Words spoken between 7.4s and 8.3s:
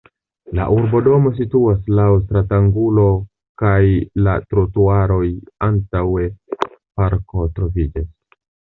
troviĝas.